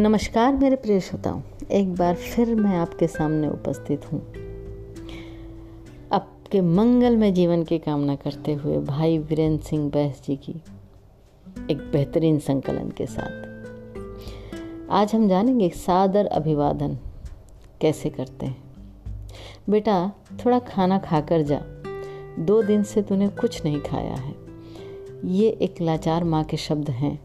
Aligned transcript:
नमस्कार 0.00 0.54
मेरे 0.54 0.76
प्रिय 0.76 1.00
श्रोताओं, 1.00 1.40
एक 1.70 1.94
बार 1.94 2.14
फिर 2.14 2.54
मैं 2.54 2.76
आपके 2.78 3.06
सामने 3.06 3.48
उपस्थित 3.48 4.12
हूँ। 4.12 4.20
आपके 6.12 6.60
मंगल 6.60 7.16
में 7.16 7.34
जीवन 7.34 7.62
की 7.64 7.78
कामना 7.78 8.16
करते 8.16 8.54
हुए 8.54 8.78
भाई 8.78 9.18
वीरेंद्र 9.18 9.64
सिंह 9.64 9.90
बैस 9.90 10.22
जी 10.24 10.36
की 10.36 10.52
एक 11.70 11.78
बेहतरीन 11.92 12.38
संकलन 12.38 12.90
के 12.90 13.06
साथ। 13.06 14.90
आज 14.90 15.14
हम 15.14 15.28
जानेंगे 15.28 15.68
सादर 15.68 16.26
अभिवादन 16.26 16.98
कैसे 17.80 18.10
करते 18.10 18.46
हैं। 18.46 18.62
बेटा, 19.70 20.12
थोड़ा 20.44 20.58
खाना 20.58 20.98
खाकर 20.98 21.42
जा। 21.42 21.60
दो 22.38 22.62
दिन 22.62 22.82
से 22.82 23.02
तूने 23.02 23.28
कुछ 23.28 23.64
नहीं 23.64 23.80
खाया 23.80 24.14
है। 24.14 24.34
ये 25.24 25.48
एक 25.48 25.80
लाचार 25.80 26.24
माँ 26.24 26.44
के 26.44 26.56
शब्द 26.56 26.90
हैं 26.90 27.18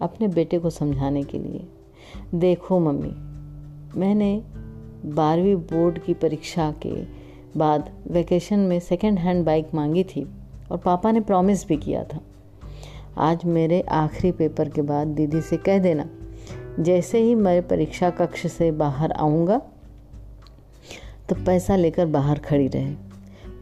अपने 0.00 0.28
बेटे 0.28 0.58
को 0.58 0.70
समझाने 0.70 1.22
के 1.22 1.38
लिए। 1.38 1.68
देखो 2.34 2.78
मम्मी, 2.80 3.12
मैंने 4.00 4.42
बारहवीं 5.06 5.54
बोर्ड 5.56 5.98
की 5.98 6.14
परीक्षा 6.14 6.70
के 6.82 6.94
बाद 7.58 7.90
वैकेशन 8.10 8.58
में 8.58 8.78
सेकेंड 8.80 9.18
हैंड 9.18 9.44
बाइक 9.44 9.74
मांगी 9.74 10.04
थी 10.04 10.26
और 10.70 10.78
पापा 10.78 11.12
ने 11.12 11.20
प्रॉमिस 11.20 11.66
भी 11.68 11.76
किया 11.76 12.04
था। 12.04 12.20
आज 13.20 13.44
मेरे 13.46 13.80
आखिरी 13.92 14.32
पेपर 14.32 14.68
के 14.68 14.82
बाद 14.82 15.06
दीदी 15.06 15.40
से 15.40 15.56
कह 15.58 15.78
देना, 15.78 16.08
जैसे 16.80 17.20
ही 17.20 17.34
मैं 17.34 17.60
परीक्षा 17.68 18.10
कक्ष 18.10 18.46
से 18.46 18.70
बाहर 18.72 19.12
आऊँगा 19.12 19.60
तो 21.28 21.34
पैसा 21.46 21.76
लेकर 21.76 22.06
बाहर 22.06 22.38
खड़ी 22.38 22.68
रहे। 22.68 22.94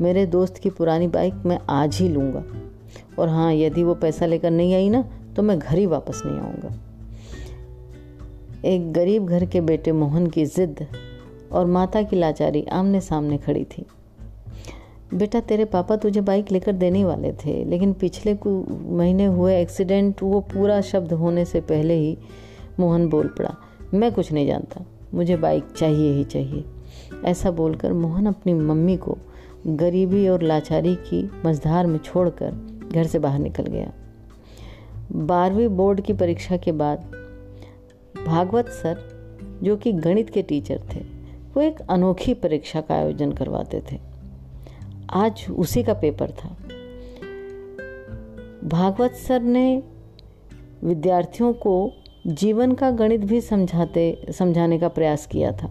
मेरे 0.00 0.24
दोस्त 0.26 0.58
की 0.58 0.70
पुरानी 0.70 1.08
बाइक 1.08 1.42
मैं 1.46 1.58
आज 1.70 1.96
ही 1.96 2.08
लूँगा। 2.08 2.44
और 3.18 3.28
हाँ 3.28 3.52
यदि 3.54 3.82
वो 3.82 3.94
पैसा 3.94 4.26
लेकर 4.26 4.50
नहीं 4.50 4.74
आई 4.74 4.88
ना 4.88 5.02
तो 5.36 5.42
मैं 5.42 5.58
घर 5.58 5.78
ही 5.78 5.86
वापस 5.86 6.22
नहीं 6.26 6.38
आऊँगा। 6.38 6.74
एक 8.64 8.92
गरीब 8.92 9.26
घर 9.26 9.44
के 9.44 9.60
बेटे 9.60 9.92
मोहन 9.92 10.26
की 10.26 10.44
जिद 10.46 10.86
और 11.52 11.66
माता 11.66 12.02
की 12.02 12.16
लाचारी 12.16 12.64
आमने 12.64 13.00
सामने 13.00 13.38
खड़ी 13.38 13.64
थी। 13.64 13.84
बेटा, 15.14 15.40
तेरे 15.40 15.64
पापा 15.64 15.96
तुझे 15.96 16.20
बाइक 16.20 16.50
लेकर 16.52 16.72
देने 16.72 17.04
वाले 17.04 17.32
थे, 17.32 17.64
लेकिन 17.64 17.92
पिछले 17.92 18.34
महीने 18.96 19.24
हुए 19.24 19.60
एक्सीडेंट 19.60 20.22
वो 20.22 20.40
पूरा 20.40 20.80
शब्द 20.80 21.12
होने 21.12 21.44
से 21.44 21.60
पहले 21.60 21.94
ही 21.94 22.18
मोहन 22.80 23.08
बोल 23.08 23.28
पड़ा, 23.28 23.54
मैं 23.94 24.12
कुछ 24.12 24.32
नहीं 24.32 24.46
जानता, 24.46 24.84
मुझे 25.14 25.36
बाइक 25.36 25.64
चाहिए 25.76 26.12
ही 26.12 26.24
चाहिए। 26.24 26.64
ऐसा 27.24 27.50
बोलकर 27.50 27.92
मोहन 27.92 28.26
अपनी 28.26 28.54
मम्मी 28.54 28.96
को 28.96 29.16
गरीबी 29.66 30.28
और 30.28 30.42
लाचारी 30.42 30.94
की 30.94 31.30
मझधार 31.46 31.86
में 31.86 31.98
छोड़कर 31.98 32.50
घर 32.92 33.04
से 33.04 33.18
बाहर 33.18 33.38
निकल 33.38 33.62
गया। 33.62 33.92
बारहवीं 35.12 35.68
बोर्ड 35.68 36.00
की 36.00 36.12
परीक्षा 36.12 36.56
के 36.56 36.72
बाद 36.72 37.10
भागवत 38.26 38.68
सर, 38.68 38.98
जो 39.62 39.76
कि 39.76 39.92
गणित 39.92 40.30
के 40.30 40.42
टीचर 40.42 40.80
थे, 40.94 41.00
वो 41.54 41.60
एक 41.62 41.80
अनोखी 41.80 42.34
परीक्षा 42.34 42.80
का 42.80 42.94
आयोजन 42.94 43.32
करवाते 43.32 43.82
थे। 43.92 43.98
आज 45.10 45.46
उसी 45.50 45.82
का 45.82 45.94
पेपर 45.94 46.30
था। 46.30 46.48
भागवत 48.64 49.12
सर 49.12 49.42
ने 49.42 49.82
विद्यार्थियों 50.84 51.52
को 51.52 51.92
जीवन 52.26 52.72
का 52.72 52.90
गणित 52.90 53.20
भी 53.20 53.40
समझाते, 53.40 54.26
समझाने 54.32 54.78
का 54.78 54.88
प्रयास 54.88 55.26
किया 55.26 55.52
था 55.52 55.70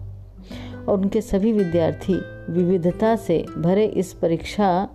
और 0.88 1.00
उनके 1.00 1.20
सभी 1.20 1.52
विद्यार्थी 1.52 2.14
विविधता 2.52 3.16
से 3.16 3.44
भरे 3.58 3.86
इस 3.86 4.12
परीक्षा 4.12 4.88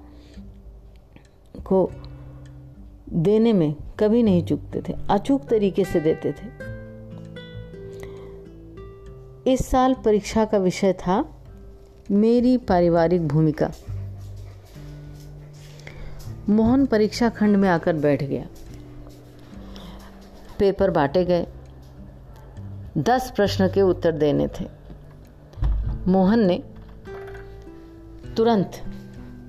को 1.65 1.91
देने 3.09 3.53
में 3.53 3.75
कभी 3.99 4.23
नहीं 4.23 4.43
चूकते 4.45 4.81
थे, 4.89 4.93
अचूक 5.09 5.45
तरीके 5.45 5.83
से 5.85 5.99
देते 5.99 6.31
थे। 6.31 6.64
इस 9.47 9.65
साल 9.65 9.93
परीक्षा 9.93 10.45
का 10.45 10.57
विषय 10.57 10.93
था 10.93 11.35
मेरी 12.11 12.57
पारिवारिक 12.57 13.27
भूमिका। 13.27 13.71
मोहन 16.49 16.85
परीक्षा 16.85 17.29
खंड 17.29 17.55
में 17.55 17.69
आकर 17.69 17.93
बैठ 17.93 18.23
गया। 18.23 18.47
पेपर 20.59 20.91
बांटे 20.91 21.25
गए। 21.25 21.47
दस 22.97 23.31
प्रश्न 23.35 23.67
के 23.67 23.81
उत्तर 23.81 24.11
देने 24.11 24.47
थे। 24.47 24.65
मोहन 26.07 26.39
ने 26.39 26.63
तुरंत 28.37 28.71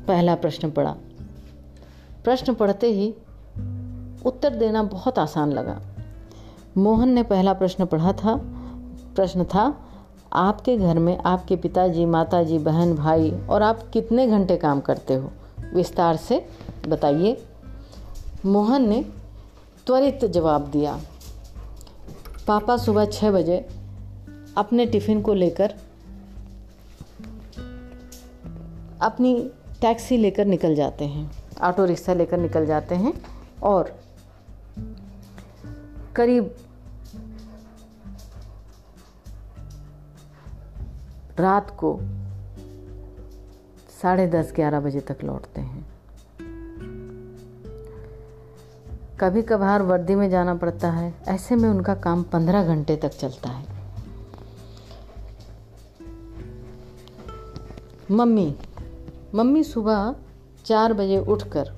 पहला 0.09 0.35
प्रश्न 0.35 0.71
पढ़ा। 0.71 0.97
प्रश्न 2.25 2.55
पढ़ते 2.55 2.87
ही 2.87 3.15
उत्तर 4.27 4.55
देना 4.55 4.83
बहुत 4.83 5.19
आसान 5.19 5.53
लगा। 5.53 5.83
मोहन 6.77 7.09
ने 7.09 7.23
पहला 7.23 7.53
प्रश्न 7.53 7.87
पढ़ा 7.87 8.13
था। 8.13 8.53
प्रश्न 9.17 9.45
था 9.45 9.83
आपके 10.37 10.77
घर 10.77 10.99
में 10.99 11.19
आपके 11.19 11.57
पिताजी, 11.57 12.05
माताजी, 12.05 12.59
बहन, 12.59 12.95
भाई 12.95 13.31
और 13.31 13.63
आप 13.63 13.83
कितने 13.93 14.27
घंटे 14.27 14.57
काम 14.57 14.81
करते 14.81 15.15
हो? 15.15 15.31
विस्तार 15.75 16.17
से 16.17 16.47
बताइए। 16.89 17.43
मोहन 18.45 18.89
ने 18.89 19.05
त्वरित 19.87 20.25
जवाब 20.25 20.67
दिया। 20.67 21.01
पापा 22.49 22.77
सुबह 22.77 23.05
छः 23.05 23.31
बजे 23.31 23.67
अपने 24.57 24.87
टिफ़िन 24.87 25.23
को 25.23 25.35
लेकर, 25.35 25.75
अपनी 29.03 29.51
टैक्सी 29.81 30.17
लेकर 30.17 30.45
निकल 30.45 30.75
जाते 30.75 31.05
हैं। 31.05 31.31
ऑटो 31.63 31.85
रिक्शा 31.85 32.15
लेकर 32.15 32.39
निकल 32.39 32.67
जाते 32.67 32.95
हैं 32.95 33.13
और 33.63 33.95
करीब 36.17 36.55
रात 41.41 41.71
को 41.71 41.99
साढ़े 44.03 44.27
दस, 44.27 44.53
ग्यारह 44.57 44.81
बजे 44.81 45.01
तक 45.01 45.19
लौटते 45.25 45.61
हैं। 45.61 45.85
कभी 49.21 49.43
कभार 49.43 49.83
वर्दी 49.83 50.15
में 50.15 50.29
जाना 50.31 50.55
पड़ता 50.55 50.91
है। 50.91 51.15
ऐसे 51.29 51.57
में 51.57 51.69
उनका 51.69 51.95
काम 51.95 52.23
पंद्रह 52.23 52.65
घंटे 52.65 52.97
तक 52.97 53.09
चलता 53.09 53.49
है। 53.49 53.65
मम्मी 58.11 58.55
मम्मी 59.35 59.63
सुबह 59.65 60.15
चार 60.65 60.93
बजे 60.93 61.19
उठकर 61.19 61.71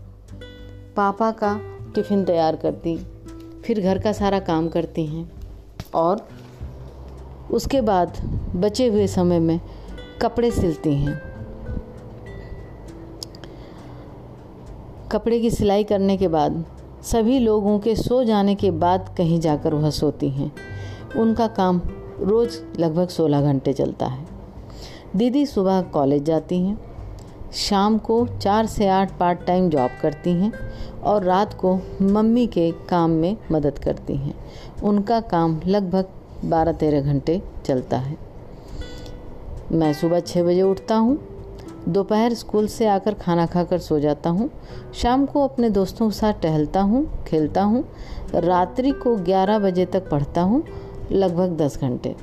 पापा 0.97 1.31
का 1.31 1.59
टिफ़िन 1.95 2.25
तैयार 2.25 2.57
करती, 2.57 2.97
फिर 3.65 3.81
घर 3.81 3.99
का 3.99 4.13
सारा 4.13 4.39
काम 4.41 4.69
करती 4.69 5.07
हैं 5.07 5.31
और 5.95 6.29
उसके 7.51 7.81
बाद 7.81 8.17
बचे 8.57 8.89
हुए 8.89 9.07
समय 9.07 9.39
में 9.39 9.61
कपड़े 10.23 10.51
सिलती 10.51 10.95
हैं। 10.95 11.21
कपड़े 15.13 15.41
की 15.41 15.51
सिलाई 15.51 15.85
करने 15.85 16.17
के 16.17 16.29
बाद 16.29 16.65
सभी 17.03 17.39
लोगों 17.39 17.79
के 17.79 17.97
सो 17.97 18.25
जाने 18.25 18.55
के 18.55 18.71
बाद 18.71 19.15
कहीं 19.19 19.41
जाकर 19.41 19.75
वह 19.75 19.91
सोती 19.91 20.29
हैं। 20.31 20.53
उनका 21.17 21.47
काम 21.47 21.81
रोज़ 22.21 22.59
लगभग 22.79 23.09
सोलह 23.09 23.43
घंटे 23.43 23.73
चलता 23.73 24.07
है। 24.07 24.27
दीदी 25.17 25.47
सुबह 25.47 25.81
कॉलेज 25.83 26.23
जाती 26.23 26.61
हैं, 26.61 26.79
शाम 27.53 27.99
को 27.99 28.27
चार 28.27 28.67
से 28.67 28.89
आठ 28.89 29.19
पार्ट 29.19 29.45
टाइम 29.47 29.69
जॉब 29.71 29.91
करती 30.03 30.31
हैं 30.31 30.53
और 31.03 31.25
रात 31.25 31.55
को 31.55 31.79
मम्मी 32.03 32.47
के 32.47 32.71
काम 32.89 33.11
में 33.11 33.37
मदद 33.53 33.79
करती 33.79 34.17
हैं। 34.17 34.35
उनका 34.85 35.21
काम 35.21 35.61
लगभग 35.67 36.09
बारह 36.45 36.73
तेरह 36.73 37.01
घंटे 37.03 37.41
चलता 37.67 37.97
है। 37.97 38.17
मैं 39.73 39.93
सुबह 39.93 40.21
छः 40.21 40.43
बजे 40.43 40.63
उठता 40.63 40.97
हूँ, 40.97 41.19
दोपहर 41.89 42.35
स्कूल 42.35 42.67
से 42.67 42.87
आकर 42.87 43.15
खाना 43.15 43.47
खाकर 43.47 43.79
सो 43.79 43.99
जाता 44.01 44.31
हूँ, 44.31 44.51
शाम 44.95 45.27
को 45.27 45.45
अपने 45.45 45.71
दोस्तों 45.71 46.09
के 46.09 46.17
साथ 46.17 46.41
टहलता 46.43 46.81
हूँ, 46.81 47.05
खेलता 47.25 47.63
हूँ, 47.63 47.85
रात्रि 48.35 48.91
को 48.91 49.17
ग्यारह 49.17 49.59
बजे 49.59 49.87
तक 49.87 50.09
पढ़ता 50.11 50.41
हूँ, 50.41 50.63
लगभग 51.13 51.57
दस 51.57 51.81
घंटे। 51.81 52.15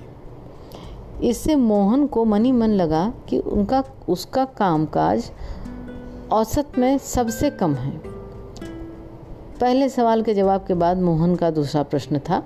इससे 1.23 1.55
मोहन 1.55 2.07
को 2.07 2.25
मनी 2.25 2.51
मन 2.51 2.69
लगा 2.69 3.13
कि 3.29 3.37
उनका, 3.37 3.83
उसका 4.09 4.45
कामकाज 4.45 5.31
औसत 6.31 6.77
में 6.77 6.97
सबसे 6.97 7.49
कम 7.49 7.75
है। 7.75 7.91
पहले 9.61 9.89
सवाल 9.89 10.21
के 10.23 10.33
जवाब 10.33 10.65
के 10.67 10.73
बाद 10.73 10.97
मोहन 10.97 11.35
का 11.35 11.49
दूसरा 11.51 11.83
प्रश्न 11.83 12.19
था 12.19 12.43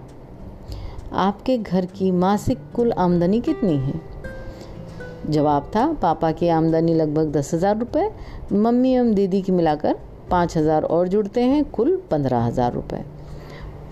आपके 1.12 1.58
घर 1.58 1.86
की 1.86 2.12
मासिक 2.12 2.58
कुल 2.76 2.92
आमदनी 2.92 3.40
कितनी 3.42 3.76
है? 3.78 3.94
जवाब 5.30 5.72
था, 5.76 5.86
पापा 5.94 6.32
की 6.32 6.48
आमदनी 6.48 6.94
लगभग 6.94 7.32
दस 7.32 7.54
हज़ार 7.54 7.78
रुपये 7.78 8.10
मम्मी 8.54 8.94
एवं 8.94 9.14
दीदी 9.14 9.42
की 9.42 9.52
मिलाकर 9.52 9.96
पाँच 10.32 10.58
हज़ार 10.58 10.84
और 10.84 11.08
जुड़ते 11.08 11.42
हैं, 11.42 11.64
कुल 11.66 11.96
पंद्रह 12.12 12.40
हज़ार 12.40 12.74
रुपये 12.74 13.04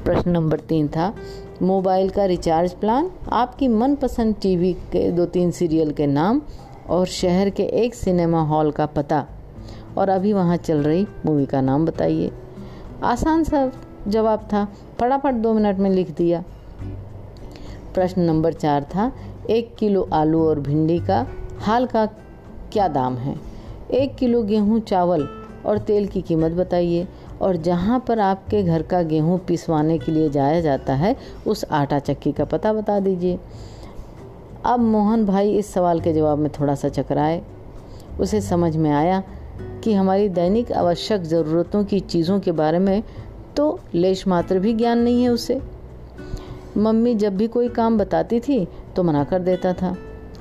प्रश्न 0.06 0.32
नंबर 0.32 0.60
तीन 0.60 0.88
था, 0.88 1.14
मोबाइल 1.62 2.10
का 2.10 2.26
रिचार्ज 2.26 2.74
प्लान, 2.74 3.10
आपकी 3.30 3.68
मनपसंद 3.68 4.36
टीवी 4.42 4.74
के 4.74 5.12
दो 5.12 5.26
तीन 5.26 5.52
सीरियल 5.52 5.92
के 5.92 6.08
नाम 6.08 6.42
और 6.90 7.06
शहर 7.06 7.50
के 7.50 7.64
एक 7.64 7.96
सिनेमा 7.96 8.42
हॉल 8.42 8.72
का 8.72 8.86
पता। 8.86 9.26
और 9.98 10.10
अभी 10.10 10.34
वहाँ 10.34 10.58
चल 10.58 10.84
रही 10.84 11.06
मूवी 11.26 11.46
का 11.46 11.62
नाम 11.62 11.86
बताइए। 11.86 12.32
आसान 13.04 13.44
सा 13.44 13.72
जवाब 14.08 14.48
था, 14.54 14.68
फटाफट 15.00 15.34
दो 15.34 15.54
मिनट 15.54 15.78
में 15.78 15.90
लिख 15.90 16.12
दिया। 16.12 16.44
प्रश्न 17.98 18.22
नंबर 18.22 18.54
चार 18.54 18.84
था, 18.84 19.12
एक 19.50 19.76
किलो 19.76 20.10
आलू 20.14 20.48
और 20.48 20.60
भिंडी 20.60 21.00
का 21.00 21.28
हाल 21.60 21.86
का 21.86 22.06
क्या 22.74 22.88
दाम 22.88 23.16
है? 23.16 23.36
एक 23.92 24.16
किलो 24.16 24.44
गेहूँ, 24.44 24.80
चावल 24.80 25.28
और 25.66 25.78
तेल 25.78 26.08
की 26.08 26.22
कीमत 26.22 26.52
बताइए। 26.52 27.08
और 27.42 27.56
जहाँ 27.56 28.06
पर 28.08 28.20
आपके 28.20 28.64
घर 28.64 28.82
का 28.82 29.02
गेहूँ 29.02 29.40
पिसवाने 29.40 29.98
के 29.98 30.12
लिए 30.12 30.30
जाया 30.30 30.62
जाता 30.62 30.94
है, 30.94 31.16
उस 31.48 31.66
आटा 31.72 32.00
चक्की 32.00 32.32
का 32.32 32.46
पता 32.46 32.74
बता 32.74 33.00
दीजिए। 33.00 33.40
अब 34.66 34.80
मोहन 34.80 35.26
भाई 35.26 35.52
इस 35.52 35.74
सवाल 35.74 36.00
के 36.00 36.14
जवाब 36.14 36.38
में 36.38 36.52
थोड़ा 36.52 36.76
सा 36.76 36.90
चकराए। 36.90 37.42
उसे 38.20 38.42
समझ 38.42 38.78
में 38.78 38.92
आया 38.92 39.24
कि 39.84 39.94
हमारी 39.94 40.30
दैनिक 40.30 40.72
आवश्यक 40.72 41.22
ज़रूरतों 41.22 41.84
की 41.84 42.00
चीज़ों 42.00 42.40
के 42.40 42.52
बारे 42.52 42.80
में 42.80 43.04
तो 43.58 43.80
लेश 43.96 44.28
मात्र 44.28 44.60
भी 44.60 44.74
ज्ञान 44.74 45.00
नहीं 45.00 45.24
है 45.24 45.30
उसे। 45.30 45.77
मम्मी 46.78 47.16
जब 47.16 47.38
भी 47.38 47.48
कोई 47.48 47.70
काम 47.70 47.98
बताती 47.98 48.40
थी 48.40 48.68
तो 48.96 49.04
मना 49.04 49.24
कर 49.24 49.40
देता 49.40 49.74
था। 49.74 49.96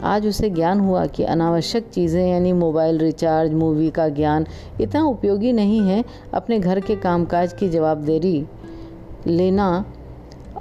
आज 0.04 0.26
उसे 0.26 0.50
ज्ञान 0.50 0.80
हुआ 0.80 1.04
कि 1.06 1.24
अनावश्यक 1.24 1.88
चीज़ें, 1.88 2.28
यानी 2.28 2.52
मोबाइल 2.52 2.98
रिचार्ज, 2.98 3.52
मूवी 3.52 3.90
का 3.90 4.08
ज्ञान, 4.08 4.46
इतना 4.80 5.04
उपयोगी 5.04 5.52
नहीं 5.52 5.80
है, 5.80 6.04
अपने 6.34 6.58
घर 6.58 6.80
के 6.80 6.96
कामकाज 6.96 7.52
की 7.52 7.68
जवाबदेरी 7.68 8.46
लेना 9.26 9.84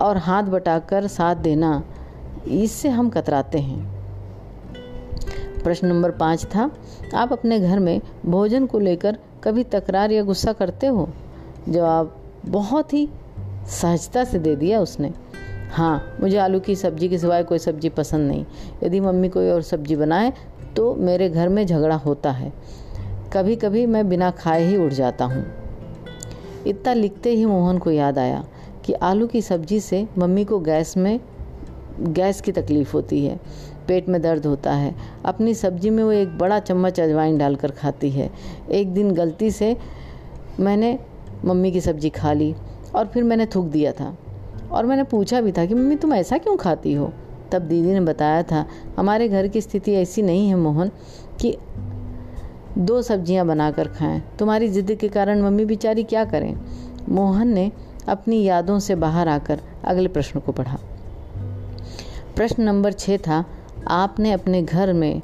और 0.02 0.18
हाथ 0.18 0.44
बटाकर 0.44 1.08
साथ 1.08 1.36
देना, 1.36 1.84
इससे 2.48 2.90
हम 2.90 3.10
कतराते 3.10 3.58
हैं। 3.58 3.84
प्रश्न 5.64 5.88
नंबर 5.88 6.12
पाँच 6.12 6.46
था, 6.46 6.70
आप 7.16 7.32
अपने 7.34 7.60
घर 7.60 7.80
में 7.80 8.02
भोजन 8.26 8.66
को 8.66 8.80
लेकर 8.80 9.18
कभी 9.44 9.64
तकरार 9.64 10.12
या 10.12 10.24
गुस्सा 10.24 10.54
करते 10.54 10.88
हो? 10.88 11.08
जवाब, 11.70 12.16
बहुत 12.46 12.94
ही 12.94 13.08
सहजता 13.70 14.24
से 14.24 14.40
दे 14.40 14.56
दिया 14.56 14.80
उसने। 14.80 15.14
हाँ 15.72 16.18
मुझे 16.22 16.38
आलू 16.38 16.60
की 16.60 16.76
सब्ज़ी 16.76 17.10
के 17.10 17.18
सिवाय 17.18 17.44
कोई 17.44 17.60
सब्ज़ी 17.60 17.90
पसंद 17.90 18.28
नहीं। 18.28 18.46
यदि 18.84 19.00
मम्मी 19.00 19.30
कोई 19.30 19.50
और 19.50 19.62
सब्ज़ी 19.62 19.96
बनाए 19.96 20.34
तो 20.76 20.94
मेरे 20.96 21.30
घर 21.30 21.50
में 21.50 21.66
झगड़ा 21.66 21.96
होता 21.96 22.32
है। 22.32 22.52
कभी 23.34 23.56
कभी 23.56 23.86
मैं 23.86 24.08
बिना 24.10 24.32
खाए 24.32 24.64
ही 24.64 24.78
उठ 24.78 24.92
जाता 24.92 25.26
हूँ। 25.26 25.46
इतना 26.68 26.94
लिखते 26.94 27.30
ही 27.30 27.46
मोहन 27.46 27.78
को 27.78 27.92
याद 27.92 28.20
आया 28.20 28.44
कि 28.86 28.94
आलू 28.94 29.28
की 29.28 29.42
सब्ज़ी 29.42 29.80
से 29.80 30.08
मम्मी 30.18 30.46
को 30.46 30.60
गैस 30.60 30.98
में, 30.98 31.20
गैस 32.00 32.42
की 32.42 32.52
तकलीफ़ 32.52 32.94
होती 32.94 33.26
है। 33.26 33.40
पेट 33.88 34.10
में 34.10 34.22
दर्द 34.22 34.46
होता 34.46 34.74
है। 34.74 34.96
अपनी 35.26 35.54
सब्ज़ी 35.54 35.90
में 35.90 36.04
वो 36.04 36.12
एक 36.12 36.38
बड़ा 36.38 36.60
चम्मच 36.60 37.00
अजवाइन 37.00 37.38
डालकर 37.38 37.72
खाती 37.72 38.10
है। 38.10 38.30
एक 38.72 38.94
दिन 38.94 39.12
गलती 39.12 39.52
से 39.52 39.76
मैंने 40.60 40.98
मम्मी 41.46 41.72
की 41.72 41.82
सब्ज़ी 41.82 42.10
खा 42.10 42.34
ली 42.34 42.54
और 42.96 43.08
फिर 43.08 43.24
मैंने 43.24 43.46
थूक 43.46 43.66
दिया 43.66 43.92
था। 43.92 44.16
और 44.72 44.86
मैंने 44.86 45.04
पूछा 45.04 45.42
भी 45.42 45.52
था 45.52 45.66
कि, 45.66 45.74
मम्मी, 45.74 45.96
तुम 45.96 46.14
ऐसा 46.14 46.38
क्यों 46.38 46.58
खाती 46.58 46.94
हो? 46.94 47.14
तब 47.52 47.62
दीदी 47.62 47.94
ने 47.94 48.02
बताया 48.02 48.44
था, 48.44 48.66
हमारे 48.98 49.30
घर 49.30 49.48
की 49.48 49.62
स्थिति 49.62 49.94
ऐसी 49.94 50.22
नहीं 50.22 50.50
है 50.50 50.56
मोहन 50.56 50.92
कि 51.42 51.58
दो 52.78 53.02
सब्ज़ियाँ 53.02 53.48
बनाकर 53.48 53.88
खाएँ। 53.88 54.24
तुम्हारी 54.40 54.68
ज़िद 54.68 54.92
के 54.92 55.08
कारण 55.10 55.42
मम्मी 55.42 55.66
बेचारी 55.66 56.04
क्या 56.04 56.26
करें? 56.26 56.58
मोहन 57.10 57.48
ने 57.48 57.72
अपनी 58.08 58.44
यादों 58.44 58.80
से 58.80 58.96
बाहर 58.96 59.28
आकर 59.28 59.60
अगले 59.84 60.08
प्रश्न 60.08 60.40
को 60.40 60.52
पढ़ा। 60.52 60.78
प्रश्न 62.36 62.64
नंबर 62.64 62.92
छः 62.92 63.18
था, 63.18 63.46
आपने 63.88 64.32
अपने 64.32 64.62
घर 64.62 64.94
में 64.94 65.22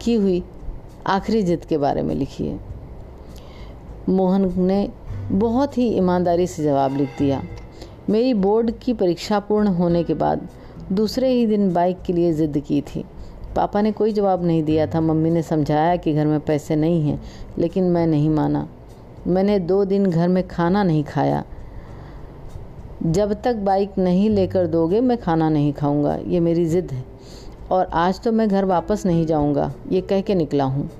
की 0.00 0.14
हुई 0.14 0.44
आखिरी 1.06 1.42
जिद 1.42 1.64
के 1.64 1.78
बारे 1.78 2.02
में 2.02 2.14
लिखी 2.14 2.46
है? 2.46 2.60
मोहन 4.08 4.52
ने 4.62 4.88
बहुत 5.32 5.78
ही 5.78 5.88
ईमानदारी 5.88 6.46
से 6.46 6.64
जवाब 6.64 6.96
लिख 6.96 7.08
दिया। 7.18 7.42
मेरी 8.10 8.34
बोर्ड 8.34 8.70
की 8.70 8.92
परीक्षा 8.94 9.38
पूर्ण 9.40 9.68
होने 9.68 10.04
के 10.04 10.14
बाद 10.14 10.48
दूसरे 10.92 11.28
ही 11.28 11.46
दिन 11.46 11.72
बाइक 11.72 12.02
के 12.02 12.12
लिए 12.12 12.32
ज़िद 12.32 12.58
की 12.58 12.80
थी। 12.80 13.04
पापा 13.56 13.80
ने 13.80 13.92
कोई 13.92 14.12
जवाब 14.12 14.44
नहीं 14.44 14.62
दिया 14.62 14.86
था। 14.86 15.00
मम्मी 15.00 15.30
ने 15.30 15.42
समझाया 15.42 15.96
कि 15.96 16.14
घर 16.14 16.26
में 16.26 16.40
पैसे 16.40 16.76
नहीं 16.76 17.02
हैं, 17.02 17.20
लेकिन 17.58 17.84
मैं 17.84 18.06
नहीं 18.06 18.30
माना। 18.30 18.68
मैंने 19.26 19.58
दो 19.58 19.84
दिन 19.84 20.06
घर 20.06 20.28
में 20.28 20.48
खाना 20.48 20.82
नहीं 20.82 21.04
खाया। 21.04 21.44
जब 23.02 23.32
तक 23.42 23.56
बाइक 23.56 23.98
नहीं 23.98 24.30
लेकर 24.30 24.66
दोगे, 24.66 25.00
मैं 25.00 25.18
खाना 25.18 25.48
नहीं 25.48 25.72
खाऊँगा। 25.72 26.16
ये 26.26 26.40
मेरी 26.40 26.64
ज़िद 26.64 26.92
है। 26.92 27.04
और 27.70 27.84
आज 27.84 28.20
तो 28.20 28.32
मैं 28.32 28.48
घर 28.48 28.64
वापस 28.64 29.06
नहीं 29.06 29.26
जाऊँगा। 29.26 29.72
ये 29.92 30.00
कह 30.00 30.20
के 30.20 30.34
निकला 30.34 30.64
हूँ। 30.64 30.90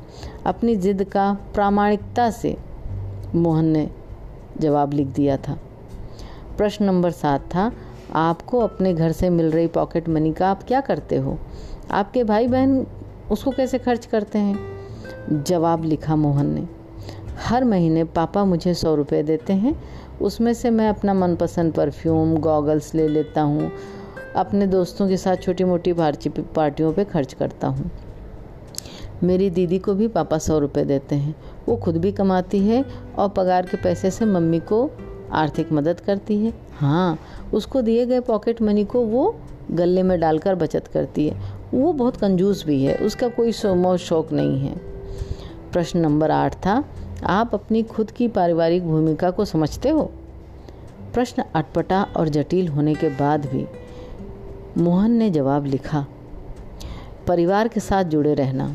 अपनी 0.47 0.77
ज़िद 0.77 1.05
का 1.05 1.33
प्रामाणिकता 1.55 2.31
से 2.31 2.57
मोहन 3.35 3.65
ने 3.65 3.91
जवाब 4.61 4.93
लिख 4.93 5.07
दिया 5.07 5.37
था। 5.37 5.59
प्रश्न 6.59 6.85
नंबर 6.85 7.11
सात 7.11 7.41
था, 7.55 7.71
आपको 8.15 8.59
अपने 8.59 8.95
घर 8.95 9.13
से 9.13 9.31
मिल 9.31 9.51
रही 9.51 9.67
पॉकेट 9.67 10.09
मनी 10.09 10.33
का 10.33 10.51
आप 10.51 10.63
क्या 10.63 10.81
करते 10.81 11.17
हो? 11.17 11.39
आपके 11.91 12.25
भाई 12.25 12.47
बहन 12.47 12.87
उसको 13.31 13.51
कैसे 13.51 13.79
खर्च 13.79 14.07
करते 14.07 14.39
हैं? 14.39 15.45
जवाब 15.45 15.85
लिखा 15.85 16.17
मोहन 16.17 16.47
ने। 16.47 16.67
हर 17.41 17.65
महीने 17.65 18.05
पापा 18.05 18.45
मुझे 18.45 18.75
सौ 18.75 18.95
रुपये 18.95 19.23
देते 19.23 19.53
हैं, 19.53 19.75
उसमें 20.21 20.53
से 20.55 20.71
मैं 20.71 20.89
अपना 20.89 21.15
मनपसंद 21.15 21.73
परफ्यूम, 21.73 22.37
गॉगल्स 22.37 22.95
ले 22.95 23.09
लेता 23.09 23.43
हूँ, 23.43 23.71
अपने 24.37 24.67
दोस्तों 24.67 25.09
के 25.09 25.17
साथ 25.17 25.37
छोटी 25.37 25.65
मोटी 25.65 25.93
पार्टियों 25.93 26.93
पे 26.93 27.05
खर्च 27.05 27.35
करता 27.35 27.67
हूँ। 27.67 27.91
मेरी 29.23 29.51
दीदी 29.51 29.79
को 29.79 29.95
भी 29.95 30.09
पापा 30.09 30.39
सौ 30.39 30.59
रुपये 30.59 30.85
देते 30.85 31.15
हैं, 31.15 31.35
वो 31.69 31.77
खुद 31.77 31.97
भी 31.97 32.13
कमाती 32.13 32.59
है 32.59 32.85
और 33.19 33.29
पगार 33.29 33.67
के 33.67 33.77
पैसे 33.77 34.11
से 34.11 34.25
मम्मी 34.25 34.61
को 34.63 34.91
आर्थिक 35.33 35.73
मदद 35.73 36.01
करती 36.01 36.39
है। 36.39 36.53
हाँ 36.73 37.19
उसको 37.55 37.83
दिए 37.83 38.07
गए 38.07 38.21
पॉकेट 38.21 38.63
मनी 38.63 38.85
को 38.85 39.01
वो 39.01 39.35
गले 39.71 40.03
में 40.03 40.19
डालकर 40.21 40.55
बचत 40.55 40.87
करती 40.87 41.29
है। 41.29 41.41
वो 41.75 41.93
बहुत 41.93 42.17
कंजूस 42.17 42.65
भी 42.67 42.83
है, 42.85 42.95
उसका 42.97 43.29
कोई 43.29 43.53
शौक 43.53 44.33
नहीं 44.33 44.61
है। 44.61 44.77
प्रश्न 45.73 45.99
नंबर 45.99 46.31
आठ 46.31 46.55
था, 46.57 46.85
आप 47.25 47.55
अपनी 47.55 47.83
खुद 47.83 48.11
की 48.11 48.29
पारिवारिक 48.29 48.85
भूमिका 48.85 49.31
को 49.31 49.45
समझते 49.45 49.89
हो? 49.89 50.11
प्रश्न 51.15 51.45
अटपटा 51.55 52.03
और 52.17 52.29
जटिल 52.29 52.69
होने 52.69 52.95
के 52.95 53.09
बाद 53.09 53.47
भी 53.47 53.67
मोहन 54.79 55.11
ने 55.11 55.31
जवाब 55.31 55.67
लिखा, 55.67 56.07
परिवार 57.27 57.69
के 57.69 57.81
साथ 57.81 58.05
जुड़े 58.05 58.35
रहना, 58.35 58.75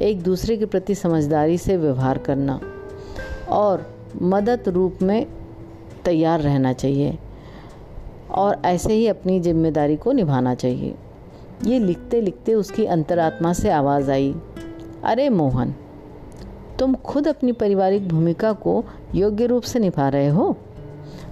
एक 0.00 0.22
दूसरे 0.22 0.56
के 0.56 0.66
प्रति 0.66 0.94
समझदारी 0.94 1.58
से 1.58 1.76
व्यवहार 1.76 2.18
करना 2.18 2.60
और 3.48 3.86
मदद 4.22 4.68
रूप 4.68 5.02
में 5.02 5.26
तैयार 6.04 6.40
रहना 6.40 6.72
चाहिए 6.72 7.18
और 8.30 8.62
ऐसे 8.64 8.94
ही 8.94 9.06
अपनी 9.06 9.40
ज़िम्मेदारी 9.40 9.96
को 9.96 10.12
निभाना 10.12 10.54
चाहिए। 10.54 10.94
ये 11.66 11.78
लिखते 11.78 12.20
लिखते 12.20 12.54
उसकी 12.54 12.84
अंतरात्मा 12.84 13.52
से 13.52 13.70
आवाज़ 13.70 14.10
आई। 14.10 14.34
अरे 15.04 15.28
मोहन, 15.28 15.74
तुम 16.78 16.94
खुद 16.94 17.28
अपनी 17.28 17.52
पारिवारिक 17.52 18.08
भूमिका 18.08 18.52
को 18.52 18.84
योग्य 19.14 19.46
रूप 19.46 19.62
से 19.62 19.78
निभा 19.78 20.08
रहे 20.08 20.28
हो? 20.28 20.56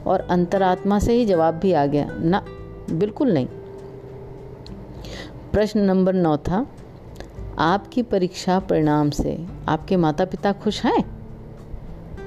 और 0.06 0.20
अंतरात्मा 0.20 0.98
से 0.98 1.12
ही 1.12 1.26
जवाब 1.26 1.54
भी 1.54 1.72
आ 1.72 1.86
गया, 1.86 2.08
ना, 2.20 2.44
बिल्कुल 2.90 3.32
नहीं। 3.32 3.46
प्रश्न 5.52 5.80
नंबर 5.80 6.12
नौ 6.12 6.36
था, 6.36 6.66
आपकी 7.58 8.02
परीक्षा 8.02 8.58
परिणाम 8.58 9.10
से 9.10 9.46
आपके 9.68 9.96
माता 9.96 10.24
पिता 10.24 10.52
खुश 10.52 10.84
हैं? 10.84 11.17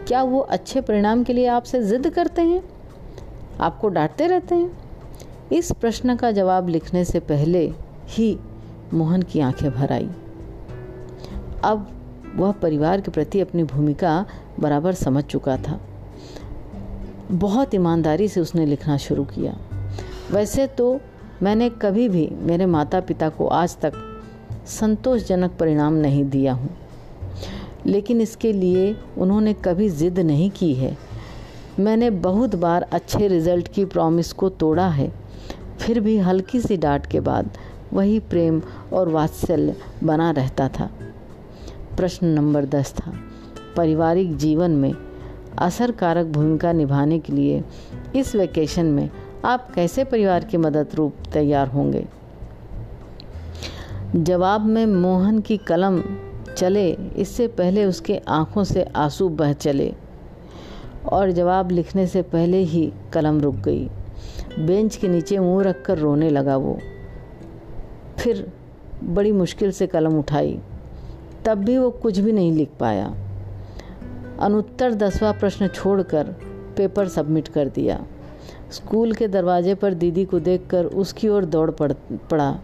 क्या 0.07 0.23
वो 0.23 0.39
अच्छे 0.39 0.81
परिणाम 0.81 1.23
के 1.23 1.33
लिए 1.33 1.47
आपसे 1.47 1.81
ज़िद 1.83 2.09
करते 2.09 2.41
हैं? 2.41 2.63
आपको 3.59 3.89
डांटते 3.89 4.27
रहते 4.27 4.55
हैं? 4.55 4.71
इस 5.51 5.71
प्रश्न 5.71 6.15
का 6.15 6.31
जवाब 6.31 6.69
लिखने 6.69 7.05
से 7.05 7.19
पहले 7.19 7.73
ही 8.07 8.39
मोहन 8.93 9.21
की 9.21 9.39
आँखें 9.39 9.71
भर 9.71 9.91
आई। 9.91 10.09
अब 11.63 11.87
वह 12.35 12.51
परिवार 12.51 13.01
के 13.01 13.11
प्रति 13.11 13.39
अपनी 13.39 13.63
भूमिका 13.63 14.25
बराबर 14.59 14.93
समझ 14.93 15.23
चुका 15.23 15.57
था। 15.57 15.79
बहुत 17.31 17.75
ईमानदारी 17.75 18.27
से 18.27 18.41
उसने 18.41 18.65
लिखना 18.65 18.97
शुरू 18.97 19.23
किया। 19.23 19.57
वैसे 20.31 20.67
तो 20.67 20.99
मैंने 21.43 21.69
कभी 21.69 22.09
भी 22.09 22.29
मेरे 22.31 22.65
माता 22.65 22.99
पिता 22.99 23.29
को 23.29 23.47
आज 23.47 23.77
तक 23.77 23.93
संतोषजनक 24.67 25.51
परिणाम 25.51 25.93
नहीं 25.93 26.25
दिया 26.25 26.53
हूँ। 26.53 26.77
लेकिन 27.87 28.21
इसके 28.21 28.53
लिए 28.53 28.95
उन्होंने 29.17 29.53
कभी 29.53 29.89
ज़िद 29.89 30.19
नहीं 30.19 30.49
की 30.51 30.73
है। 30.73 30.97
मैंने 31.79 32.09
बहुत 32.09 32.55
बार 32.55 32.81
अच्छे 32.83 33.27
रिज़ल्ट 33.27 33.67
की 33.67 33.85
प्रॉमिस 33.85 34.31
को 34.33 34.49
तोड़ा 34.49 34.87
है। 34.87 35.11
फिर 35.79 35.99
भी 35.99 36.17
हल्की 36.17 36.59
सी 36.61 36.77
डांट 36.77 37.05
के 37.05 37.19
बाद 37.19 37.57
वही 37.93 38.19
प्रेम 38.19 38.61
और 38.93 39.09
वात्सल्य 39.09 39.75
बना 40.03 40.31
रहता 40.31 40.67
था। 40.69 40.89
प्रश्न 41.97 42.27
नंबर 42.27 42.65
दस 42.65 42.93
था, 42.93 43.13
पारिवारिक 43.77 44.35
जीवन 44.37 44.71
में 44.71 44.93
असरकारक 45.59 46.25
भूमिका 46.25 46.71
निभाने 46.71 47.19
के 47.19 47.33
लिए 47.33 47.63
इस 48.15 48.35
वेकेशन 48.35 48.85
में 48.85 49.09
आप 49.45 49.71
कैसे 49.73 50.03
परिवार 50.03 50.43
की 50.43 50.57
मदद 50.57 50.95
रूप 50.95 51.15
तैयार 51.33 51.67
होंगे? 51.67 52.05
जवाब 54.15 54.65
में 54.65 54.85
मोहन 54.85 55.39
की 55.39 55.57
कलम 55.57 56.01
चले, 56.61 56.91
इससे 56.91 57.47
पहले 57.47 57.85
उसके 57.85 58.21
आँखों 58.27 58.63
से 58.63 58.83
आँसू 58.83 59.29
बह 59.29 59.53
चले। 59.53 59.93
और 61.11 61.31
जवाब 61.31 61.71
लिखने 61.71 62.07
से 62.07 62.21
पहले 62.21 62.57
ही 62.57 62.93
कलम 63.13 63.41
रुक 63.41 63.55
गई। 63.55 63.89
बेंच 64.59 64.95
के 64.95 65.07
नीचे 65.07 65.39
मुँह 65.39 65.63
रखकर 65.63 65.97
रोने 65.97 66.29
लगा 66.29 66.57
वो। 66.57 66.79
फिर 68.19 68.53
बड़ी 69.03 69.31
मुश्किल 69.31 69.71
से 69.71 69.87
कलम 69.87 70.19
उठाई। 70.19 70.59
तब 71.45 71.57
भी 71.57 71.77
वो 71.77 71.89
कुछ 71.89 72.19
भी 72.19 72.31
नहीं 72.31 72.51
लिख 72.51 72.69
पाया। 72.79 73.15
अनुत्तर 74.39 74.93
दसवां 74.93 75.33
प्रश्न 75.33 75.67
छोड़कर 75.67 76.23
पेपर 76.77 77.07
सबमिट 77.07 77.47
कर 77.47 77.67
दिया। 77.67 78.05
स्कूल 78.71 79.13
के 79.13 79.27
दरवाजे 79.27 79.75
पर 79.75 79.93
दीदी 79.93 80.25
को 80.25 80.39
देखकर 80.39 80.85
उसकी 80.85 81.27
ओर 81.27 81.45
दौड़ 81.45 81.71
पड़, 81.71 81.91
पड़ा। 82.31 82.59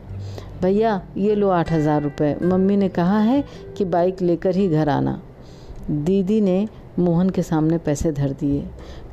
भैया, 0.62 1.02
ये 1.18 1.36
लो 1.36 1.50
आठ 1.50 1.72
हज़ार 1.72 2.02
रुपये 2.02 2.36
मम्मी 2.44 2.76
ने 2.78 2.88
कहा 2.90 3.20
है 3.20 3.44
कि 3.78 3.86
बाइक 3.86 4.22
लेकर 4.22 4.56
ही 4.56 4.68
घर 4.70 4.90
आना। 4.90 5.20
दीदी 5.90 6.40
ने 6.42 6.68
मोहन 7.00 7.30
के 7.30 7.42
सामने 7.44 7.78
पैसे 7.78 8.12
धर 8.12 8.32
दिए। 8.32 8.64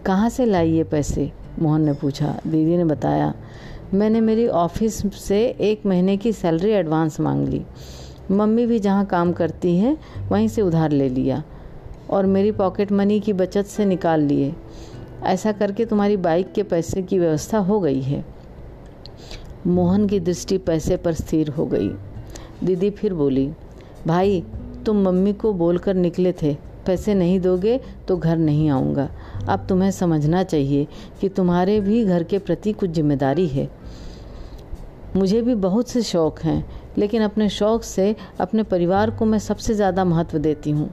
कहाँ 0.07 0.29
से 0.29 0.47
लाई 0.47 0.71
ये 0.71 0.85
पैसे? 0.85 1.31
मोहन 1.59 1.83
ने 1.83 1.93
पूछा। 1.93 2.35
दीदी 2.47 2.77
ने 2.77 2.85
बताया, 2.85 3.33
मैंने 3.95 4.21
मेरी 4.21 4.47
ऑफ़िस 4.49 5.03
से 5.17 5.45
एक 5.61 5.87
महीने 5.87 6.17
की 6.17 6.33
सैलरी 6.33 6.71
एडवांस 6.71 7.21
मांग 7.21 7.49
ली। 7.49 7.63
मम्मी 8.31 8.67
भी 8.67 8.79
जहाँ 8.79 9.05
काम 9.07 9.33
करती 9.33 9.77
है, 9.77 9.97
वहीं 10.31 10.49
से 10.49 10.63
उधार 10.63 10.91
ले 10.91 11.09
लिया 11.09 11.43
और 12.11 12.27
मेरी 12.27 12.53
पॉकेट 12.53 12.93
मनी 12.93 13.21
की 13.21 13.33
बचत 13.33 13.67
से 13.67 13.85
निकाल 13.85 14.21
लिए। 14.21 14.53
ऐसा 15.25 15.53
करके 15.53 15.85
तुम्हारी 15.85 16.17
बाइक 16.19 16.53
के 16.53 16.63
पैसे 16.63 17.03
की 17.03 17.19
व्यवस्था 17.19 17.59
हो 17.59 17.81
गई 17.81 18.01
है। 18.01 18.25
मोहन 19.67 20.07
की 20.07 20.21
दृष्टि 20.21 20.59
पैसे 20.59 20.97
पर 20.97 21.13
स्थिर 21.13 21.49
हो 21.49 21.67
गई। 21.67 21.89
दीदी 22.65 22.91
फिर 22.91 23.15
बोली, 23.15 23.51
भाई, 24.07 24.43
तुम 24.87 25.03
मम्मी 25.03 25.33
को 25.33 25.53
बोलकर 25.53 25.95
निकले 25.95 26.33
थे, 26.33 26.55
पैसे 26.87 27.15
नहीं 27.15 27.39
दोगे 27.41 27.81
तो 28.09 28.17
घर 28.17 28.37
नहीं 28.37 28.69
आऊँगा। 28.71 29.09
अब 29.49 29.67
तुम्हें 29.69 29.91
समझना 29.91 30.43
चाहिए 30.43 30.87
कि 31.21 31.29
तुम्हारे 31.29 31.81
भी 31.81 32.05
घर 32.05 32.23
के 32.23 32.39
प्रति 32.39 32.73
कुछ 32.73 32.91
ज़िम्मेदारी 32.91 33.47
है। 33.47 33.69
मुझे 35.17 35.41
भी 35.43 35.55
बहुत 35.55 35.89
से 35.89 36.03
शौक़ 36.03 36.43
हैं, 36.43 36.65
लेकिन 36.99 37.23
अपने 37.23 37.49
शौक़ 37.49 37.83
से 37.83 38.15
अपने 38.41 38.63
परिवार 38.63 39.11
को 39.11 39.25
मैं 39.25 39.39
सबसे 39.39 39.75
ज़्यादा 39.75 40.05
महत्व 40.05 40.39
देती 40.39 40.71
हूँ। 40.71 40.91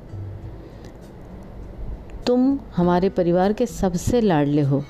तुम 2.27 2.59
हमारे 2.75 3.09
परिवार 3.09 3.53
के 3.53 3.65
सबसे 3.65 4.21
लाडले 4.21 4.61
हो। 4.61 4.83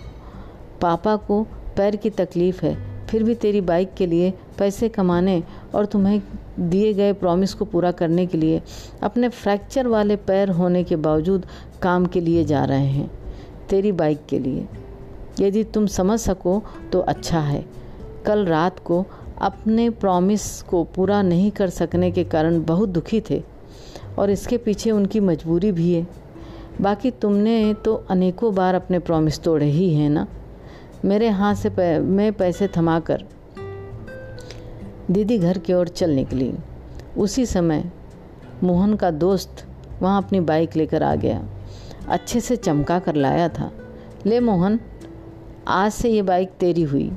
पापा 0.81 1.15
को 1.15 1.43
पैर 1.77 1.95
की 1.95 2.09
तकलीफ़ 2.09 2.65
है 2.65 2.90
फिर 3.11 3.23
भी 3.23 3.35
तेरी 3.35 3.61
बाइक 3.61 3.93
के 3.93 4.05
लिए 4.05 4.33
पैसे 4.59 4.89
कमाने 4.89 5.41
और 5.75 5.85
तुम्हें 5.85 6.21
दिए 6.59 6.93
गए 6.93 7.13
प्रॉमिस 7.13 7.53
को 7.53 7.65
पूरा 7.65 7.91
करने 7.91 8.25
के 8.25 8.37
लिए 8.37 8.61
अपने 9.03 9.29
फ्रैक्चर 9.29 9.87
वाले 9.87 10.15
पैर 10.15 10.49
होने 10.49 10.83
के 10.83 10.95
बावजूद 10.97 11.45
काम 11.81 12.05
के 12.05 12.21
लिए 12.21 12.43
जा 12.45 12.63
रहे 12.65 12.87
हैं, 12.87 13.09
तेरी 13.69 13.91
बाइक 13.91 14.25
के 14.29 14.39
लिए। 14.39 14.67
यदि 15.39 15.63
तुम 15.63 15.85
समझ 15.87 16.19
सको 16.19 16.61
तो 16.91 16.99
अच्छा 16.99 17.39
है। 17.39 17.65
कल 18.25 18.45
रात 18.45 18.79
को 18.79 19.05
अपने 19.41 19.89
प्रॉमिस 19.89 20.61
को 20.61 20.83
पूरा 20.95 21.21
नहीं 21.21 21.51
कर 21.51 21.69
सकने 21.69 22.11
के 22.11 22.23
कारण 22.23 22.63
बहुत 22.63 22.89
दुखी 22.89 23.21
थे 23.29 23.41
और 24.17 24.29
इसके 24.29 24.57
पीछे 24.57 24.91
उनकी 24.91 25.19
मजबूरी 25.19 25.71
भी 25.71 25.93
है। 25.93 26.07
बाकी 26.81 27.11
तुमने 27.11 27.73
तो 27.85 27.93
अनेकों 28.09 28.53
बार 28.55 28.75
अपने 28.75 28.99
प्रॉमिस 28.99 29.39
तोड़े 29.39 29.65
ही 29.65 29.93
हैं 29.93 30.09
ना? 30.09 30.27
मेरे 31.05 31.29
हाथ 31.29 31.55
से 31.55 31.69
पै, 31.69 31.99
मैं 31.99 32.31
पैसे 32.33 32.67
थमाकर 32.67 33.23
दीदी 35.09 35.37
घर 35.37 35.57
की 35.57 35.73
ओर 35.73 35.87
चल 35.89 36.09
निकली। 36.11 36.53
उसी 37.17 37.45
समय 37.45 37.83
मोहन 38.63 38.95
का 38.95 39.09
दोस्त 39.11 39.65
वहाँ 40.01 40.21
अपनी 40.23 40.39
बाइक 40.41 40.75
लेकर 40.75 41.03
आ 41.03 41.15
गया। 41.15 41.41
अच्छे 42.09 42.39
से 42.39 42.55
चमका 42.57 42.99
कर 42.99 43.15
लाया 43.15 43.47
था। 43.49 43.71
ले 44.25 44.39
मोहन 44.39 44.79
आज 45.69 45.91
से 45.91 46.09
ये 46.09 46.21
बाइक 46.21 46.51
तेरी 46.59 46.83
हुई। 46.83 47.11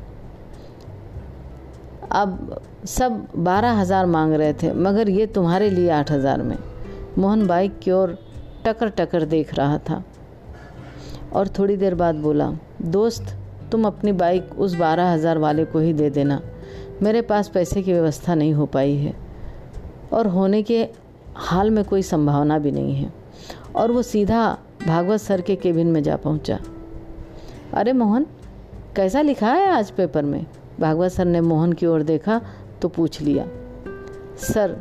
अब 2.12 2.60
सब 2.86 3.26
बारह 3.36 3.72
हज़ार 3.72 4.06
मांग 4.06 4.34
रहे 4.34 4.52
थे 4.54 4.72
मगर 4.72 5.08
ये 5.10 5.26
तुम्हारे 5.28 5.70
लिए 5.70 5.90
आठ 5.90 6.10
हज़ार 6.12 6.42
में। 6.42 6.56
मोहन 7.18 7.46
बाइक 7.46 7.78
की 7.78 7.90
ओर 7.90 8.18
टकर 8.66 8.88
टकर 8.88 9.24
देख 9.26 9.54
रहा 9.54 9.78
था 9.88 10.02
और 11.32 11.48
थोड़ी 11.58 11.76
देर 11.76 11.94
बाद 11.94 12.14
बोला 12.16 12.52
दोस्त 12.82 13.36
तुम 13.72 13.86
अपनी 13.86 14.12
बाइक 14.12 14.58
उस 14.58 14.74
बारह 14.74 15.10
हज़ार 15.10 15.38
वाले 15.38 15.64
को 15.64 15.78
ही 15.78 15.92
दे 15.92 16.10
देना। 16.10 16.40
मेरे 17.02 17.22
पास 17.22 17.48
पैसे 17.48 17.82
की 17.82 17.92
व्यवस्था 17.92 18.34
नहीं 18.34 18.52
हो 18.52 18.66
पाई 18.66 18.94
है। 18.94 19.14
और 20.12 20.26
होने 20.26 20.62
के 20.62 20.86
हाल 21.36 21.70
में 21.70 21.84
कोई 21.84 22.02
संभावना 22.02 22.58
भी 22.58 22.70
नहीं 22.72 22.94
है। 22.94 23.12
और 23.76 23.92
वो 23.92 24.02
सीधा 24.02 24.46
भागवत 24.86 25.20
सर 25.20 25.40
के 25.40 25.56
केबिन 25.56 25.86
में 25.86 26.02
जा 26.02 26.16
पहुँचा। 26.16 26.58
अरे 27.74 27.92
मोहन, 27.92 28.26
कैसा 28.96 29.22
लिखा 29.22 29.52
है 29.52 29.68
आज 29.68 29.90
पेपर 29.90 30.22
में? 30.22 30.44
भागवत 30.80 31.12
सर 31.12 31.24
ने 31.24 31.40
मोहन 31.40 31.72
की 31.72 31.86
ओर 31.86 32.02
देखा 32.02 32.40
तो 32.82 32.88
पूछ 32.88 33.20
लिया। 33.20 33.46
सर, 34.38 34.76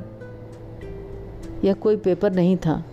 यह 1.66 1.74
कोई 1.74 1.98
पेपर 1.98 2.34
नहीं 2.34 2.58
था। 2.58 2.84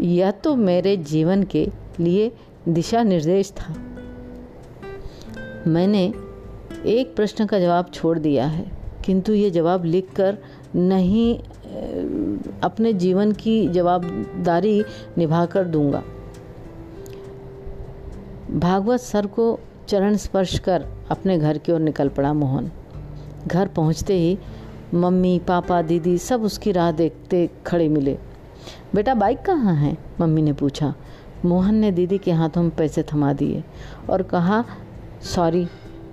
यह 0.00 0.30
तो 0.30 0.54
मेरे 0.56 0.96
जीवन 0.96 1.42
के 1.42 1.68
लिए 2.00 2.32
दिशा 2.68 3.02
निर्देश 3.02 3.50
था। 3.50 3.74
मैंने 5.66 6.02
एक 6.86 7.14
प्रश्न 7.16 7.46
का 7.46 7.58
जवाब 7.58 7.90
छोड़ 7.94 8.18
दिया 8.18 8.46
है, 8.46 8.66
किंतु 9.04 9.32
ये 9.32 9.50
जवाब 9.50 9.84
लिखकर 9.84 10.38
नहीं 10.76 11.38
अपने 12.60 12.92
जीवन 12.92 13.32
की 13.32 13.56
जवाबदारी 13.68 14.82
निभा 15.18 15.44
कर 15.46 15.64
दूँगा। 15.64 16.02
भागवत 18.50 19.00
सर 19.00 19.26
को 19.26 19.58
चरण 19.88 20.16
स्पर्श 20.16 20.58
कर 20.58 20.86
अपने 21.10 21.38
घर 21.38 21.58
की 21.58 21.72
ओर 21.72 21.80
निकल 21.80 22.08
पड़ा 22.08 22.32
मोहन। 22.32 22.70
घर 23.46 23.68
पहुँचते 23.68 24.14
ही 24.14 24.38
मम्मी, 24.94 25.38
पापा, 25.38 25.80
दीदी 25.82 26.16
सब 26.18 26.42
उसकी 26.42 26.72
राह 26.72 26.90
देखते 26.92 27.48
खड़े 27.66 27.88
मिले। 27.88 28.16
बेटा 28.94 29.14
बाइक 29.14 29.40
कहाँ 29.42 29.74
है? 29.74 29.96
मम्मी 30.20 30.42
ने 30.42 30.52
पूछा। 30.52 30.94
मोहन 31.44 31.74
ने 31.74 31.90
दीदी 31.92 32.18
के 32.18 32.32
हाथों 32.32 32.62
में 32.62 32.70
पैसे 32.70 33.02
थमा 33.02 33.32
दिए 33.32 33.62
और 34.10 34.22
कहा 34.22 34.64
सॉरी, 35.24 35.66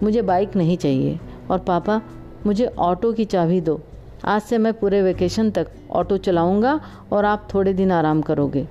मुझे 0.03 0.22
बाइक 0.22 0.56
नहीं 0.56 0.77
चाहिए 0.77 1.20
और 1.51 1.60
पापा, 1.60 2.01
मुझे 2.46 2.65
ऑटो 2.65 3.13
की 3.13 3.25
चाबी 3.25 3.62
दो। 3.62 3.82
आज 4.25 4.41
से 4.41 4.58
मैं 4.58 4.74
पूरे 4.74 5.01
वेकेशन 5.01 5.51
तक 5.51 5.68
ऑटो 5.91 6.18
चलाऊँगा 6.18 6.82
और 7.12 7.25
आप 7.25 7.48
थोड़े 7.53 7.74
दिन 7.74 7.91
आराम 7.91 8.22
करोगे। 8.22 8.68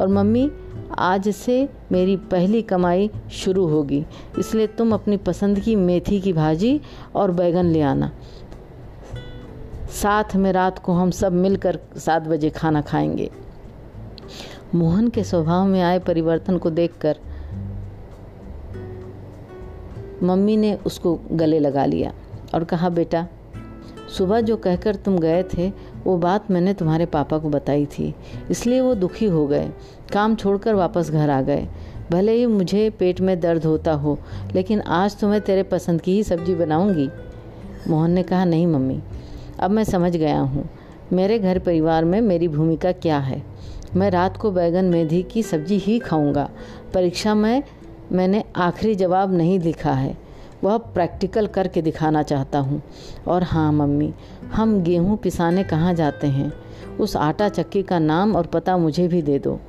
और 0.00 0.08
मम्मी, 0.08 0.50
आज 0.98 1.28
से 1.28 1.68
मेरी 1.92 2.16
पहली 2.16 2.62
कमाई 2.62 3.10
शुरू 3.32 3.66
होगी, 3.66 4.06
इसलिए 4.38 4.66
तुम 4.66 4.94
अपनी 4.94 5.16
पसंद 5.16 5.60
की 5.60 5.76
मेथी 5.76 6.20
की 6.20 6.32
भाजी 6.32 6.80
और 7.14 7.30
बैगन 7.30 7.66
ले 7.66 7.82
आना। 7.82 8.10
साथ 9.90 10.36
में 10.36 10.52
रात 10.52 10.78
को 10.78 10.92
हम 10.92 11.10
सब 11.10 11.32
मिलकर 11.32 11.78
सात 11.96 12.22
बजे 12.22 12.50
खाना 12.50 12.80
खाएँगे। 12.80 13.30
मोहन 14.74 15.08
के 15.08 15.24
स्वभाव 15.24 15.66
में 15.66 15.82
आए 15.82 15.98
परिवर्तन 15.98 16.58
को 16.58 16.70
देखकर 16.70 17.16
मम्मी 20.22 20.56
ने 20.56 20.74
उसको 20.86 21.20
गले 21.32 21.58
लगा 21.58 21.84
लिया 21.84 22.12
और 22.54 22.64
कहा, 22.64 22.88
बेटा, 22.88 23.26
सुबह 24.18 24.40
जो 24.40 24.56
कहकर 24.56 24.94
तुम 24.94 25.18
गए 25.18 25.42
थे, 25.42 25.72
वो 26.04 26.16
बात 26.16 26.50
मैंने 26.50 26.74
तुम्हारे 26.74 27.06
पापा 27.06 27.38
को 27.38 27.48
बताई 27.48 27.86
थी। 27.86 28.14
इसलिए 28.50 28.80
वो 28.80 28.94
दुखी 28.94 29.26
हो 29.26 29.46
गए, 29.46 29.70
काम 30.12 30.34
छोड़कर 30.34 30.74
वापस 30.74 31.10
घर 31.10 31.30
आ 31.30 31.40
गए। 31.42 31.68
भले 32.10 32.32
ही 32.32 32.46
मुझे 32.46 32.90
पेट 32.90 33.20
में 33.20 33.40
दर्द 33.40 33.64
होता 33.64 33.92
हो, 33.92 34.18
लेकिन 34.54 34.80
आज 34.80 35.18
तो 35.18 35.28
मैं 35.28 35.40
तेरे 35.40 35.62
पसंद 35.62 36.00
की 36.00 36.12
ही 36.12 36.22
सब्ज़ी 36.22 36.54
बनाऊँगी। 36.54 37.08
मोहन 37.88 38.10
ने 38.10 38.22
कहा, 38.22 38.44
नहीं 38.44 38.66
मम्मी, 38.66 39.00
अब 39.60 39.70
मैं 39.70 39.84
समझ 39.84 40.16
गया 40.16 40.40
हूँ। 40.40 40.68
मेरे 41.12 41.38
घर 41.38 41.58
परिवार 41.58 42.04
में 42.04 42.20
मेरी 42.20 42.48
भूमिका 42.48 42.92
क्या 42.92 43.18
है? 43.18 43.42
मैं 43.96 44.10
रात 44.10 44.36
को 44.36 44.50
बैगन 44.50 44.84
मेथी 44.84 45.22
की 45.22 45.42
सब्ज़ी 45.42 45.78
ही 45.78 45.98
खाऊँगा। 45.98 46.50
परीक्षा 46.94 47.34
में 47.34 47.62
मैंने 48.12 48.44
आखिरी 48.56 48.94
जवाब 48.94 49.34
नहीं 49.34 49.60
लिखा 49.60 49.92
है। 49.92 50.16
वह 50.64 50.78
प्रैक्टिकल 50.78 51.46
करके 51.46 51.82
दिखाना 51.82 52.22
चाहता 52.22 52.58
हूँ। 52.58 52.82
और 53.28 53.42
हाँ 53.42 53.72
मम्मी, 53.72 54.14
हम 54.54 54.82
गेहूँ 54.82 55.16
पिसाने 55.16 55.64
कहाँ 55.64 55.94
जाते 55.94 56.26
हैं? 56.26 56.52
उस 57.00 57.16
आटा 57.16 57.48
चक्की 57.48 57.82
का 57.82 57.98
नाम 57.98 58.36
और 58.36 58.46
पता 58.46 58.76
मुझे 58.76 59.08
भी 59.08 59.22
दे 59.22 59.38
दो। 59.38 59.60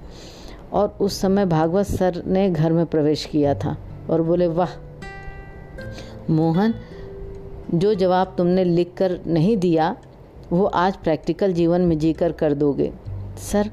और 0.74 0.98
उस 1.02 1.22
समय 1.22 1.46
भागवत 1.46 1.86
सर 1.86 2.24
ने 2.26 2.50
घर 2.50 2.74
में 2.74 2.86
प्रवेश 2.86 3.26
किया 3.26 3.54
था 3.54 3.78
और 4.10 4.22
बोले, 4.22 4.48
वाह, 4.48 4.70
मोहन, 6.30 6.74
जो 7.74 7.94
जवाब 7.94 8.36
तुमने 8.38 8.64
लिख 8.64 8.92
कर 8.98 9.20
नहीं 9.28 9.58
दिया, 9.58 9.96
वो 10.52 10.66
आज 10.66 10.96
प्रैक्टिकल 10.96 11.54
जीवन 11.54 11.82
में 11.82 12.00
जीकर 12.00 12.32
कर 12.32 12.54
दोगे। 12.54 12.94
सर, 13.38 13.72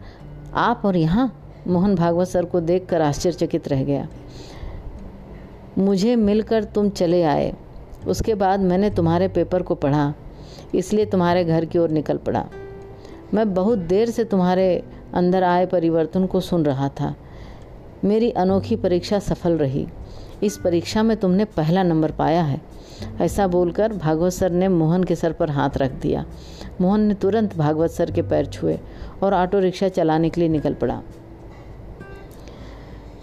आप 0.54 0.82
और 0.84 0.96
यहाँ? 0.96 1.36
मोहन 1.68 1.94
भागवत 1.94 2.28
सर 2.28 2.44
को 2.44 2.60
देखकर 2.60 3.02
आश्चर्यचकित 3.02 3.68
रह 3.68 3.84
गया। 3.84 4.08
मुझे 5.80 6.16
मिलकर 6.16 6.64
तुम 6.64 6.90
चले 6.90 7.22
आए। 7.22 7.54
उसके 8.06 8.34
बाद 8.34 8.60
मैंने 8.60 8.90
तुम्हारे 8.90 9.28
पेपर 9.28 9.62
को 9.62 9.74
पढ़ा। 9.74 10.14
इसलिए 10.74 11.06
तुम्हारे 11.06 11.44
घर 11.44 11.64
की 11.64 11.78
ओर 11.78 11.90
निकल 11.90 12.16
पड़ा। 12.16 12.48
मैं 13.34 13.54
बहुत 13.54 13.78
देर 13.78 14.10
से 14.10 14.24
तुम्हारे 14.24 14.82
अंदर 15.14 15.42
आए 15.42 15.66
परिवर्तन 15.66 16.26
को 16.26 16.40
सुन 16.40 16.64
रहा 16.64 16.88
था। 16.88 17.14
मेरी 18.04 18.30
अनोखी 18.30 18.76
परीक्षा 18.76 19.18
सफल 19.18 19.52
रही। 19.52 19.88
इस 20.42 20.56
परीक्षा 20.56 21.02
में 21.02 21.16
तुमने 21.16 21.44
पहला 21.44 21.82
नंबर 21.82 22.10
पाया 22.10 22.42
है। 22.42 22.60
ऐसा 23.20 23.46
बोलकर 23.46 23.92
भागवत 23.92 24.32
सर 24.32 24.50
ने 24.50 24.68
मोहन 24.68 25.04
के 25.04 25.14
सर 25.14 25.32
पर 25.32 25.50
हाथ 25.50 25.70
रख 25.76 25.92
दिया। 25.92 26.26
मोहन 26.80 27.00
ने 27.00 27.14
तुरंत 27.14 27.56
भागवत 27.56 27.90
सर 27.90 28.10
के 28.10 28.22
पैर 28.22 28.46
छुए 28.46 28.78
और 29.22 29.34
ऑटो 29.34 29.58
रिक्शा 29.58 29.88
चलाने 29.88 30.30
के 30.30 30.40
लिए 30.40 30.48
निकल 30.48 30.74
पड़ा। 30.74 31.02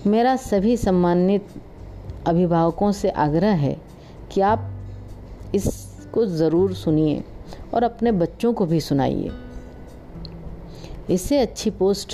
मेरा 0.07 0.35
सभी 0.35 0.77
सम्मानित 0.77 1.47
अभिभावकों 2.27 2.91
से 2.91 3.09
आग्रह 3.09 3.55
है 3.55 3.75
कि 4.31 4.41
आप 4.41 4.71
इसको 5.55 6.25
ज़रूर 6.25 6.73
सुनिए 6.73 7.23
और 7.73 7.83
अपने 7.83 8.11
बच्चों 8.11 8.53
को 8.53 8.65
भी 8.65 8.79
सुनाइए। 8.81 9.31
इससे 11.09 11.39
अच्छी 11.39 11.69
पोस्ट 11.71 12.13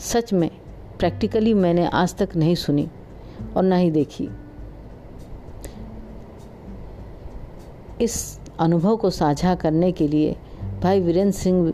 सच 0.00 0.32
में 0.32 0.50
प्रैक्टिकली 0.98 1.54
मैंने 1.54 1.86
आज 1.86 2.14
तक 2.16 2.36
नहीं 2.36 2.54
सुनी 2.54 2.88
और 3.56 3.62
ना 3.62 3.76
ही 3.76 3.90
देखी। 3.90 4.28
इस 8.00 8.38
अनुभव 8.60 8.96
को 8.96 9.10
साझा 9.10 9.54
करने 9.54 9.90
के 9.92 10.08
लिए 10.08 10.36
भाई 10.82 11.00
वीरेंद्र 11.00 11.38
सिंह 11.38 11.72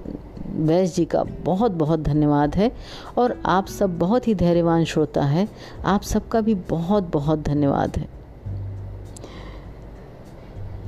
वैस 0.55 0.95
जी 0.97 1.05
का 1.05 1.23
बहुत 1.23 1.73
बहुत 1.73 2.01
धन्यवाद 2.01 2.57
है 2.57 2.71
और 3.19 3.43
आप 3.47 3.67
सब 3.67 3.99
बहुत 3.99 4.29
ही 4.29 4.35
धैर्यवान 4.35 4.85
श्रोता 4.85 5.25
है। 5.25 5.49
आप 5.85 6.03
सबका 6.03 6.41
भी 6.41 6.55
बहुत 6.55 7.11
बहुत 7.13 7.39
धन्यवाद 7.39 7.97
है। 7.97 8.09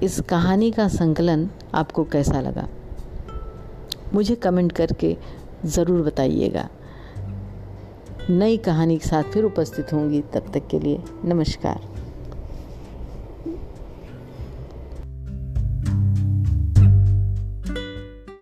इस 0.02 0.20
कहानी 0.20 0.70
का 0.70 0.88
संकलन 0.88 1.48
आपको 1.74 2.04
कैसा 2.04 2.40
लगा? 2.40 2.68
मुझे 4.14 4.34
कमेंट 4.34 4.72
करके 4.72 5.16
ज़रूर 5.64 6.02
बताइएगा। 6.02 6.68
नई 8.30 8.56
कहानी 8.56 8.98
के 8.98 9.08
साथ 9.08 9.22
फिर 9.22 9.44
उपस्थित 9.44 9.92
होंगी 9.92 10.20
तब 10.20 10.50
तक 10.54 10.66
के 10.66 10.78
लिए 10.78 11.02
नमस्कार। 11.24 11.95